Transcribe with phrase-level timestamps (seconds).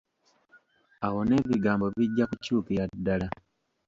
[1.05, 3.27] Awo n'ebigambo bijja okukyukira ddala.